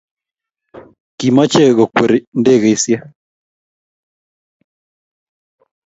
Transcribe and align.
Kimache 1.17 1.63
kokweri 1.77 2.17
ndegeishek 2.39 3.03